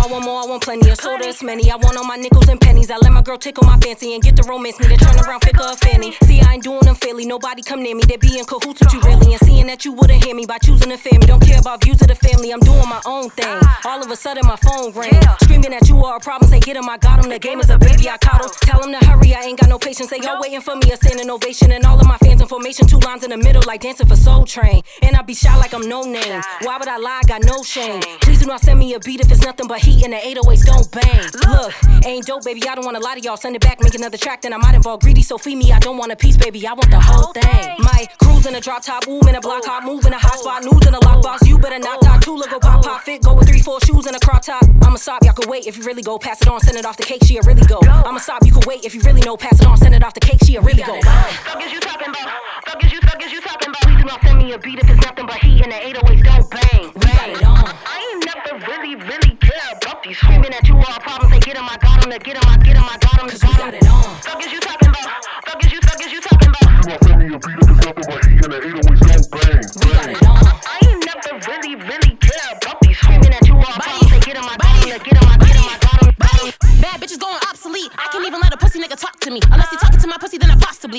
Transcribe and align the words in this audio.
I 0.00 0.06
want 0.06 0.24
more, 0.24 0.42
I 0.42 0.46
want 0.46 0.62
plenty 0.62 0.88
of 0.88 0.98
soda, 0.98 1.30
many. 1.42 1.70
I 1.70 1.76
want 1.76 1.96
all 1.96 2.04
my 2.04 2.16
nickels 2.16 2.48
and 2.48 2.58
pennies. 2.58 2.90
I 2.90 2.96
let 2.96 3.12
my 3.12 3.20
girl 3.20 3.36
tickle 3.36 3.64
my 3.64 3.76
fancy 3.76 4.14
and 4.14 4.22
get 4.22 4.34
the 4.34 4.42
romance 4.44 4.80
me 4.80 4.88
to 4.88 4.96
turn 4.96 5.14
around, 5.20 5.40
pick 5.42 5.58
a 5.60 5.76
fanny. 5.76 6.16
See, 6.24 6.40
I 6.40 6.54
ain't 6.54 6.64
doing 6.64 6.80
them 6.80 6.94
fairly. 6.94 7.26
Nobody 7.26 7.62
come 7.62 7.82
near 7.82 7.94
me. 7.94 8.02
They 8.08 8.16
be 8.16 8.38
in 8.38 8.46
cahoots 8.46 8.80
with 8.80 8.94
you 8.94 9.00
really. 9.02 9.34
And 9.34 9.40
seeing 9.40 9.66
that 9.66 9.84
you 9.84 9.92
wouldn't 9.92 10.24
hear 10.24 10.34
me 10.34 10.46
by 10.46 10.56
choosing 10.56 10.96
fear 10.96 11.18
me. 11.18 11.26
Don't 11.26 11.44
care 11.44 11.60
about 11.60 11.84
views 11.84 12.00
of 12.00 12.08
the 12.08 12.14
family. 12.14 12.50
I'm 12.50 12.60
doing 12.60 12.88
my 12.88 13.00
own 13.04 13.28
thing. 13.30 13.60
All 13.84 14.02
of 14.02 14.10
a 14.10 14.16
sudden, 14.16 14.46
my 14.46 14.56
phone 14.56 14.92
rang. 14.92 15.20
Screaming 15.42 15.74
at 15.74 15.86
you 15.86 16.02
are 16.02 16.16
a 16.16 16.20
problem. 16.20 16.50
Say, 16.50 16.60
get 16.60 16.76
him, 16.76 16.88
I 16.88 16.96
got 16.96 17.22
him. 17.22 17.30
The 17.30 17.38
game 17.38 17.60
is 17.60 17.68
a 17.68 17.76
baby, 17.76 18.08
I 18.08 18.16
coddle. 18.16 18.48
Tell 18.48 18.82
him 18.82 18.92
to 18.98 19.04
hurry, 19.06 19.34
I 19.34 19.42
ain't 19.42 19.60
got 19.60 19.68
no 19.68 19.78
patience. 19.78 20.08
They 20.08 20.20
all 20.20 20.40
waiting 20.40 20.62
for 20.62 20.76
me, 20.76 20.92
a 20.92 20.96
standing 20.96 21.28
ovation. 21.30 21.72
And 21.72 21.84
all 21.84 22.00
of 22.00 22.06
my 22.06 22.16
fans 22.16 22.40
in 22.40 22.48
formation, 22.48 22.86
two 22.86 23.00
lines 23.00 23.22
in 23.22 23.30
the 23.30 23.36
middle, 23.36 23.62
like 23.66 23.82
dancing 23.82 24.06
for 24.06 24.16
Soul 24.16 24.46
Train. 24.46 24.82
And 25.02 25.14
I 25.14 25.22
be 25.22 25.34
shy 25.34 25.54
like 25.58 25.74
I'm 25.74 25.86
no 25.86 26.02
name. 26.04 26.40
Why 26.62 26.78
would 26.78 26.88
I 26.88 26.96
lie? 26.96 27.20
I 27.22 27.26
got 27.28 27.42
no 27.44 27.62
shame. 27.62 28.00
Please 28.22 28.40
do 28.40 28.46
not 28.46 28.60
send 28.60 28.78
me 28.78 28.94
a 28.94 29.00
beat 29.00 29.20
if 29.20 29.30
it's 29.30 29.44
nothing 29.44 29.66
but 29.68 29.80
heat 29.80 29.89
and 30.04 30.12
the 30.12 30.18
808s 30.18 30.64
don't 30.64 30.90
bang. 30.90 31.24
Look, 31.50 31.74
ain't 32.06 32.26
dope, 32.26 32.44
baby. 32.44 32.62
I 32.68 32.74
don't 32.74 32.84
wanna 32.84 33.00
lie 33.00 33.16
to 33.16 33.20
y'all. 33.20 33.36
Send 33.36 33.56
it 33.56 33.62
back, 33.62 33.80
make 33.80 33.94
another 33.94 34.16
track, 34.16 34.42
then 34.42 34.52
I 34.52 34.56
might 34.56 34.74
involve 34.74 35.00
greedy. 35.00 35.22
So 35.22 35.38
feed 35.38 35.56
me, 35.56 35.72
I 35.72 35.78
don't 35.78 35.96
want 35.96 36.12
a 36.12 36.16
piece, 36.16 36.36
baby. 36.36 36.66
I 36.66 36.72
want 36.72 36.90
the 36.90 37.00
whole 37.00 37.32
thing. 37.32 37.76
My 37.78 38.06
cruise 38.22 38.46
in 38.46 38.54
a 38.54 38.60
drop 38.60 38.82
top, 38.82 39.06
ooh, 39.08 39.20
in 39.28 39.34
a 39.34 39.40
block 39.40 39.64
hop, 39.64 39.84
move 39.84 40.06
in 40.06 40.12
a 40.12 40.18
hot 40.18 40.38
spot, 40.38 40.64
news 40.64 40.86
in 40.86 40.94
a 40.94 41.00
lockbox. 41.00 41.46
You 41.46 41.58
better 41.58 41.78
not 41.78 42.00
talk. 42.02 42.22
Two 42.22 42.36
look 42.36 42.50
go 42.50 42.58
pop 42.58 42.84
pop 42.84 43.02
fit, 43.02 43.22
go 43.22 43.34
with 43.34 43.48
three, 43.48 43.60
four 43.60 43.80
shoes 43.80 44.06
and 44.06 44.16
a 44.16 44.20
crop 44.20 44.42
top. 44.42 44.62
I'm 44.82 44.94
a 44.94 44.98
stop, 44.98 45.22
y'all 45.24 45.34
can 45.34 45.48
wait 45.48 45.66
if 45.66 45.76
you 45.76 45.84
really 45.84 46.02
go. 46.02 46.18
Pass 46.18 46.42
it 46.42 46.48
on, 46.48 46.60
send 46.60 46.76
it 46.76 46.84
off 46.84 46.96
the 46.96 47.04
cake, 47.04 47.22
she'll 47.24 47.42
really 47.42 47.66
go. 47.66 47.80
I'm 47.82 48.16
a 48.16 48.20
stop, 48.20 48.44
you 48.44 48.52
can 48.52 48.62
wait 48.66 48.84
if 48.84 48.94
you 48.94 49.00
really 49.02 49.22
know. 49.22 49.36
Pass 49.36 49.60
it 49.60 49.66
on, 49.66 49.76
send 49.76 49.94
it 49.94 50.04
off 50.04 50.14
the 50.14 50.20
cake, 50.20 50.38
she'll 50.44 50.62
really 50.62 50.82
go. 50.82 51.00
Fuck 51.00 51.64
is 51.64 51.72
you 51.72 51.80
talking 51.80 52.08
about? 52.08 52.30
Fuck 52.66 52.84
is 52.84 52.92
you, 52.92 53.00
fuck 53.00 53.22
is 53.24 53.32
you 53.32 53.40
talking 53.40 53.68
about? 53.68 53.82
Please 53.82 53.98
do 53.98 54.04
not 54.04 54.20
send 54.22 54.38
me 54.38 54.52
a 54.52 54.58
beat 54.58 54.78
if 54.78 54.90
it's 54.90 55.04
nothing 55.04 55.26
but 55.26 55.36
heat 55.38 55.62
and 55.62 55.72
the 55.72 55.76
808s 55.76 56.22
don't 56.24 56.50
bang. 56.50 56.69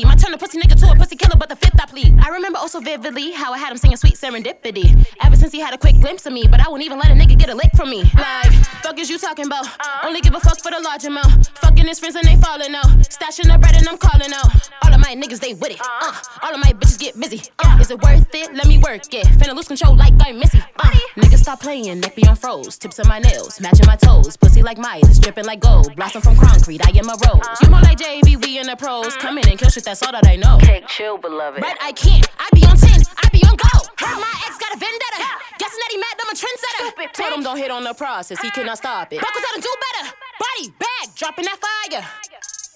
I 0.03 0.15
possibly 0.15 0.23
turn 0.23 0.33
a 0.33 0.37
pussy 0.37 0.59
nigga 0.59 0.79
to 0.79 0.91
a 0.91 0.95
pussy 0.95 1.15
killer, 1.15 1.35
but 1.37 1.49
the 1.49 1.55
fifth 1.55 1.79
I 1.79 1.85
plead. 1.85 2.17
I 2.19 2.29
remember 2.29 2.57
oh 2.59 2.63
also 2.63 2.79
vividly 2.79 3.31
how 3.31 3.53
I 3.53 3.57
had 3.57 3.71
him 3.71 3.77
singing 3.77 3.97
sweet 3.97 4.15
serendipity. 4.15 5.05
Ever 5.21 5.35
since 5.35 5.51
he 5.51 5.59
had 5.59 5.73
a 5.73 5.77
quick 5.77 5.95
glimpse 5.95 6.25
of 6.25 6.33
me, 6.33 6.47
but 6.49 6.59
I 6.59 6.69
wouldn't 6.69 6.85
even 6.85 6.97
let 6.99 7.11
a 7.11 7.13
nigga 7.13 7.37
get 7.37 7.49
a 7.49 7.55
lick 7.55 7.71
from 7.75 7.89
me. 7.89 8.03
Like, 8.15 8.51
fuck 8.91 8.99
is 8.99 9.09
you 9.09 9.17
talking 9.17 9.45
about? 9.45 9.65
Only 10.03 10.19
give 10.19 10.35
a 10.35 10.39
fuck 10.39 10.59
for 10.59 10.69
the 10.69 10.79
large 10.81 11.05
amount. 11.05 11.47
Fucking 11.59 11.87
his 11.87 11.99
friends 11.99 12.15
and 12.15 12.27
they 12.27 12.35
falling 12.35 12.75
out. 12.75 12.91
Stashing 13.07 13.47
the 13.47 13.57
bread 13.57 13.75
and 13.75 13.87
I'm 13.87 13.97
calling 13.97 14.33
out. 14.33 14.69
All 14.83 14.93
of 14.93 14.99
my 14.99 15.15
niggas, 15.15 15.39
they 15.39 15.53
with 15.53 15.71
it. 15.71 15.79
Uh, 15.79 16.13
all 16.43 16.53
of 16.53 16.59
my 16.59 16.73
bitches 16.73 16.99
get 16.99 17.17
busy. 17.17 17.41
Uh, 17.59 17.77
is 17.79 17.89
it 17.89 18.01
worth 18.01 18.27
it? 18.35 18.53
Let 18.53 18.67
me 18.67 18.79
work 18.79 19.13
it. 19.13 19.25
Finna 19.39 19.55
lose 19.55 19.69
control 19.69 19.95
like 19.95 20.13
I'm 20.19 20.39
Missy. 20.39 20.59
Uh, 20.77 20.89
niggas 21.15 21.39
stop 21.39 21.61
playing, 21.61 22.01
neck 22.01 22.15
be 22.15 22.27
on 22.27 22.35
froze. 22.35 22.77
Tips 22.77 22.99
on 22.99 23.07
my 23.07 23.19
nails, 23.19 23.61
matching 23.61 23.87
my 23.87 23.95
toes. 23.95 24.35
Pussy 24.35 24.61
like 24.61 24.77
Midas, 24.77 25.19
dripping 25.19 25.45
like 25.45 25.61
gold. 25.61 25.95
Blossom 25.95 26.21
from 26.21 26.35
concrete, 26.35 26.85
I 26.85 26.91
am 26.97 27.07
a 27.07 27.15
rose. 27.25 27.47
You 27.61 27.69
more 27.69 27.79
like 27.81 27.97
JV, 27.97 28.43
we 28.43 28.59
in 28.59 28.67
the 28.67 28.75
pros. 28.75 29.15
Come 29.15 29.37
in 29.37 29.47
and 29.47 29.57
kill 29.57 29.69
shit, 29.69 29.85
that's 29.85 30.03
all 30.03 30.11
that 30.11 30.27
I 30.27 30.35
know. 30.35 30.57
Take 30.59 30.87
chill, 30.87 31.17
beloved. 31.17 31.61
Right, 31.61 31.77
I 31.81 31.93
can't. 31.93 32.27
I 32.39 32.49
be 32.53 32.65
on 32.65 32.75
10, 32.75 33.01
I 33.23 33.29
be 33.29 33.41
on 33.47 33.55
go. 33.55 33.87
My 34.01 34.33
ex 34.45 34.57
got 34.57 34.75
a 34.75 34.79
vendetta. 34.79 35.50
Guessing 35.61 35.77
that 35.77 35.91
he 35.93 35.97
mad, 36.01 36.15
I'm 36.17 36.33
a 36.33 36.37
trendsetter. 36.41 37.13
Told 37.13 37.33
him 37.37 37.43
don't 37.45 37.57
hit 37.61 37.69
on 37.69 37.83
the 37.83 37.93
process, 37.93 38.41
he 38.41 38.49
cannot 38.49 38.79
stop 38.79 39.13
it. 39.13 39.21
Was 39.21 39.45
out 39.45 39.53
and 39.53 39.61
do 39.61 39.69
better. 39.69 40.09
Body 40.41 40.73
bag, 40.81 41.13
dropping 41.13 41.45
that 41.45 41.61
fire. 41.61 42.01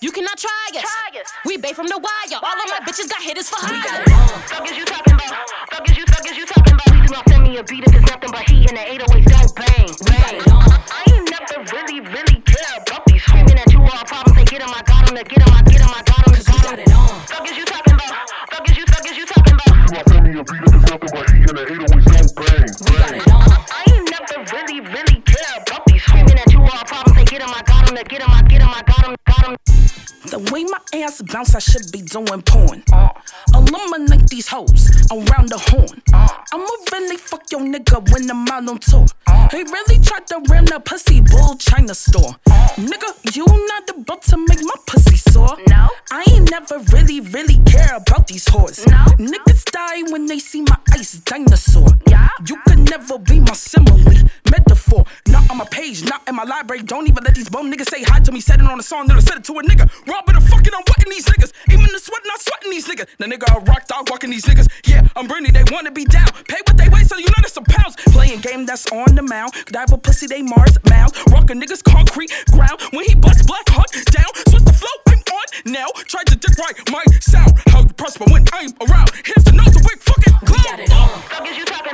You 0.06 0.12
cannot 0.12 0.38
try 0.38 0.70
us. 0.78 0.86
Try 0.86 1.18
us. 1.20 1.34
We 1.50 1.58
bait 1.58 1.76
from 1.76 1.88
the 1.88 1.98
wire. 1.98 2.38
All 2.46 2.54
of 2.62 2.70
my 2.70 2.86
bitches 2.86 3.10
got 3.10 3.24
hitters 3.26 3.50
for 3.50 3.58
hire. 3.58 4.06
Fuck 4.54 4.70
is 4.70 4.78
you 4.78 4.86
talking 4.86 5.18
about? 5.18 5.34
Fuck 5.74 5.90
is 5.90 5.98
you, 5.98 6.06
fuck 6.06 6.30
is 6.30 6.38
you 6.38 6.46
talking 6.46 6.74
about? 6.78 6.86
Please 6.86 7.10
do 7.10 7.14
not 7.18 7.26
send 7.28 7.42
me 7.42 7.58
a 7.58 7.64
beat 7.64 7.84
if 7.90 7.96
it's 7.96 8.06
nothing 8.06 8.30
but 8.30 8.46
heat 8.46 8.70
and 8.70 8.78
the 8.78 8.86
808s 9.02 9.34
don't 9.34 9.56
bang. 9.58 9.90
We 10.06 10.14
got. 10.22 10.94
I 10.94 11.02
ain't 11.10 11.26
never 11.26 11.66
really, 11.74 12.06
really 12.06 12.38
care 12.46 12.78
about 12.86 13.02
these 13.10 13.24
screaming 13.26 13.58
at 13.58 13.74
you 13.74 13.82
all 13.82 14.06
problems. 14.06 14.38
Say 14.38 14.46
get 14.46 14.62
'em, 14.62 14.70
The 30.26 30.40
way 30.52 30.64
my 30.64 30.80
ass 30.94 31.22
bounce, 31.22 31.56
I 31.56 31.60
should 31.60 31.92
be 31.92 32.02
doing 32.02 32.42
porn. 32.42 32.84
Eliminate 33.54 34.28
these 34.28 34.48
hoes 34.48 34.90
around 35.12 35.50
the 35.50 35.58
horn. 35.58 36.02
I'ma 36.52 36.68
really 36.92 37.18
fuck 37.18 37.44
your 37.52 37.62
nigga 37.62 38.12
when 38.12 38.30
I'm 38.30 38.48
out 38.48 38.68
on 38.68 38.80
tour. 38.80 39.06
He 39.52 39.62
really 39.64 40.04
tried 40.04 40.26
to 40.28 40.42
run 40.50 40.72
a 40.74 40.80
pussy 40.80 41.22
bull 41.22 41.56
China 41.58 41.94
store. 41.94 42.36
Nigga, 42.76 43.36
you 43.36 43.46
not 43.46 43.90
about 43.90 44.24
to 44.24 44.38
make 44.38 44.64
my 44.64 44.76
pussy 44.88 45.18
sore. 45.18 45.58
No. 45.68 45.90
I 46.12 46.24
ain't 46.30 46.50
never 46.50 46.80
really, 46.92 47.22
really 47.22 47.58
care 47.66 47.96
about 47.96 48.28
these 48.28 48.46
whores. 48.46 48.86
No. 48.88 49.06
Niggas 49.24 49.64
die 49.72 50.12
when 50.12 50.26
they 50.26 50.40
see 50.40 50.62
my 50.62 50.78
ice 50.92 51.14
dinosaur. 51.20 51.88
Yeah. 52.08 52.28
You 52.48 52.58
could 52.68 52.90
never 52.90 53.20
be 53.20 53.40
my. 53.40 53.46
Not 53.46 53.85
on 55.56 55.60
my 55.60 55.66
page, 55.72 56.04
not 56.04 56.22
in 56.28 56.36
my 56.36 56.44
library. 56.44 56.84
Don't 56.84 57.08
even 57.08 57.24
let 57.24 57.34
these 57.34 57.50
bum 57.50 57.72
niggas 57.72 57.90
say 57.90 58.04
hi 58.04 58.20
to 58.20 58.32
me. 58.32 58.42
Said 58.42 58.60
it 58.60 58.68
on 58.68 58.78
a 58.80 58.84
song, 58.84 59.08
then 59.08 59.16
I 59.16 59.22
said 59.22 59.38
it 59.38 59.46
to 59.46 59.54
a 59.54 59.64
nigga. 59.64 59.88
Robbing 60.06 60.36
the 60.36 60.42
fucking, 60.42 60.74
I'm 60.76 60.84
wetting 60.88 61.10
these 61.12 61.26
niggas. 61.26 61.52
Even 61.72 61.88
the 61.92 62.00
sweat, 62.00 62.22
not 62.26 62.42
sweating 62.42 62.72
these 62.72 62.88
niggas. 62.88 63.08
The 63.18 63.26
nigga 63.26 63.48
a 63.56 63.60
rock 63.62 63.88
dog 63.88 64.10
walking 64.10 64.32
these 64.32 64.46
niggas. 64.46 64.68
Yeah, 64.86 65.08
I'm 65.16 65.28
Bernie, 65.28 65.52
they 65.52 65.64
wanna 65.72 65.92
be 65.92 66.04
down. 66.04 66.28
Pay 66.50 66.60
what 66.68 66.76
they 66.78 66.90
weigh, 66.90 67.04
so 67.04 67.16
you 67.18 67.28
know 67.28 67.40
that's 67.42 67.54
some 67.54 67.64
pounds. 67.64 67.96
Playing 68.12 68.42
game 68.42 68.66
that's 68.66 68.92
on 68.92 69.16
the 69.16 69.22
mound. 69.22 69.54
Could 69.54 69.76
I 69.76 69.82
have 69.82 69.94
a 69.94 69.98
pussy, 69.98 70.28
they 70.28 70.42
Mars 70.42 70.78
mouth. 70.90 71.16
Rockin' 71.32 71.62
niggas 71.62 71.84
concrete 71.84 72.32
ground. 72.52 72.82
When 72.92 73.06
he 73.06 73.16
bust 73.16 73.48
black 73.48 73.68
hot 73.70 73.92
down, 74.12 74.32
switch 74.50 74.66
the 74.66 74.74
flow, 74.74 74.96
I'm 75.08 75.20
on 75.20 75.72
now. 75.72 75.88
Tried 76.08 76.28
to 76.28 76.36
dick 76.36 76.58
right 76.60 76.76
my 76.92 77.04
sound. 77.22 77.54
How 77.68 77.80
you 77.82 77.94
prosper 77.96 78.26
when 78.28 78.44
I'm 78.52 78.72
around. 78.90 79.10
Here's 79.24 79.46
the 79.46 79.54
nose, 79.54 79.72
a 79.76 79.80
big 79.80 80.00
fucking 80.04 80.34
We 80.42 80.48
clown. 80.48 80.64
got 80.68 80.80
it 80.80 80.92
on. 80.92 81.08
Fuck 81.32 81.85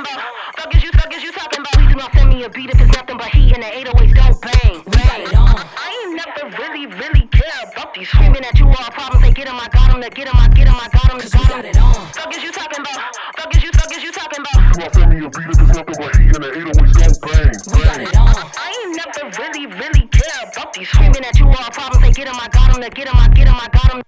me 2.41 2.47
a 2.47 2.50
beat 2.50 2.69
if 2.74 2.81
it's 2.81 2.96
nothing 2.97 3.18
but 3.18 3.29
heat 3.29 3.53
and 3.53 3.62
the 3.62 3.69
808s 3.69 4.13
don't 4.18 4.41
bang. 4.41 4.81
We 4.85 4.97
got 5.06 5.19
it 5.22 5.35
on. 5.35 5.62
I 5.78 5.88
ain't 6.02 6.13
never 6.18 6.44
really, 6.57 6.88
really 6.88 7.28
care 7.29 7.62
about 7.72 7.94
these 7.94 8.09
screaming 8.09 8.44
at 8.44 8.57
you 8.57 8.66
all 8.66 8.90
problems. 8.97 9.25
Say 9.25 9.34
get 9.34 9.47
'em, 9.47 9.59
I 9.59 9.68
got 9.69 9.94
'em, 9.94 10.02
get 10.02 10.28
'em, 10.28 10.34
I 10.34 10.47
get 10.50 10.68
'em, 10.68 10.75
I 10.75 10.88
got 10.90 11.12
'em, 11.12 11.19
Cause 11.19 11.34
we 11.34 11.40
got 11.40 11.50
got 11.50 11.59
'em. 11.59 11.66
it 11.66 11.78
on. 11.78 11.94
Fuck 12.18 12.35
is 12.35 12.44
you 12.44 12.52
talking 12.52 12.81
about? 12.81 13.00
Fuck 13.38 13.56
is 13.56 13.63
you, 13.63 13.72
fuck 13.74 13.91
is 13.96 14.03
you 14.03 14.12
talking 14.12 14.41
about? 14.41 14.57
You 14.57 14.84
not 14.84 14.94
send 14.96 15.09
me 15.13 15.18
a 15.25 15.29
beat 15.29 15.50
if 15.53 15.59
it's 15.62 15.74
nothing 15.78 15.97
but 16.02 16.16
heat 16.18 16.35
and 16.35 16.44
the 16.44 16.52
808s 16.57 16.97
don't 16.97 17.22
bang. 17.22 17.52
We 17.74 17.79
got 17.85 18.02
it 18.02 18.18
on. 18.18 18.35
I 18.58 18.68
ain't 18.73 18.91
never 18.97 19.23
really, 19.41 19.66
really 19.78 20.06
care 20.09 20.41
about 20.50 20.73
these 20.73 20.90
screaming 20.90 21.23
at 21.23 21.38
you 21.38 21.46
all 21.46 21.69
problems. 21.78 22.02
Say 22.06 22.12
get 22.13 22.28
'em, 22.28 22.40
I 22.41 22.47
got 22.50 22.73
'em, 22.73 22.81
get 22.90 23.08
'em, 23.08 23.18
I 23.22 23.28
get 23.38 23.47
'em, 23.47 23.56
I 23.56 23.68
got 23.69 23.94
'em, 23.94 24.02